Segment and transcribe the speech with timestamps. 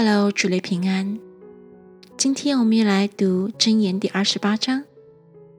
[0.00, 1.18] Hello，主内平安。
[2.16, 4.84] 今天我们来读箴言第二十八章，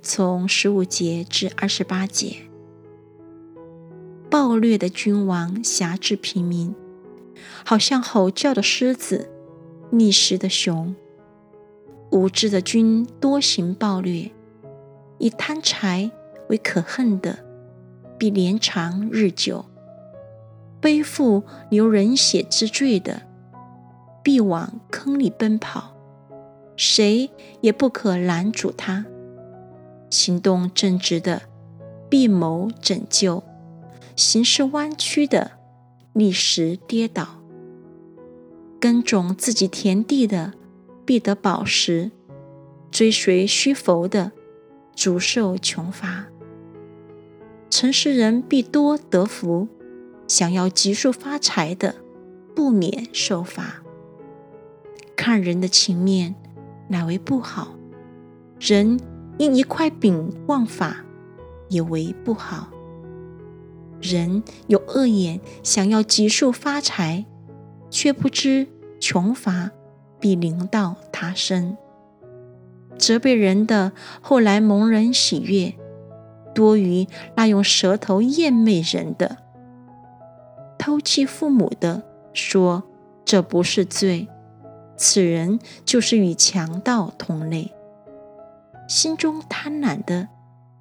[0.01, 2.37] 从十五节至二十八节。
[4.29, 6.73] 暴虐的君王辖制平民，
[7.65, 9.29] 好像吼叫的狮子，
[9.89, 10.95] 觅食的熊。
[12.09, 14.31] 无知的君多行暴虐，
[15.17, 16.09] 以贪财
[16.47, 17.39] 为可恨的，
[18.17, 19.65] 必连长日久。
[20.79, 23.23] 背负流人血之罪的。
[24.23, 25.95] 必往坑里奔跑，
[26.75, 27.29] 谁
[27.61, 29.05] 也不可拦阻他。
[30.09, 31.43] 行动正直的
[32.09, 33.43] 必谋拯救，
[34.15, 35.51] 行事弯曲的
[36.13, 37.41] 立时跌倒。
[38.79, 40.53] 耕种自己田地的
[41.05, 42.11] 必得饱食，
[42.89, 44.31] 追随虚浮的
[44.95, 46.27] 足受穷乏。
[47.69, 49.67] 诚实人必多得福，
[50.27, 51.95] 想要急速发财的
[52.55, 53.83] 不免受罚。
[55.29, 56.33] 看人的情面，
[56.87, 57.75] 乃为不好；
[58.59, 58.99] 人
[59.37, 61.05] 因一块饼忘法，
[61.67, 62.69] 也为不好。
[64.01, 67.27] 人有恶眼，想要急速发财，
[67.91, 68.65] 却不知
[68.99, 69.69] 穷乏
[70.19, 71.77] 必临到他身。
[72.97, 75.75] 责备人的，后来蒙人喜悦，
[76.55, 77.05] 多于
[77.35, 79.37] 那用舌头厌媚人的。
[80.79, 82.01] 偷弃父母的，
[82.33, 82.81] 说
[83.23, 84.27] 这不是罪。
[85.01, 87.71] 此人就是与强盗同类，
[88.89, 90.27] 心中贪婪的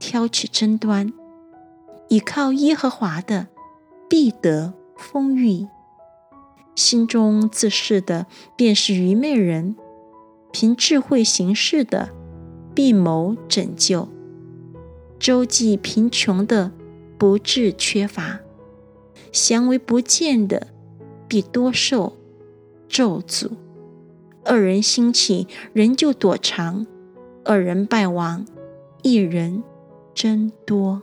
[0.00, 1.12] 挑起争端，
[2.08, 3.46] 倚靠耶和华的
[4.10, 5.68] 必得丰裕；
[6.74, 9.76] 心中自恃的便是愚昧人，
[10.50, 12.08] 凭智慧行事的
[12.74, 14.08] 必谋拯救；
[15.20, 16.72] 周济贫穷的
[17.16, 18.40] 不致缺乏，
[19.30, 20.66] 祥为不见的
[21.28, 22.16] 必多受
[22.88, 23.52] 咒诅。
[24.48, 26.86] 二人兴起，人就躲藏；
[27.44, 28.46] 二人败亡，
[29.02, 29.62] 一人
[30.14, 31.02] 真多。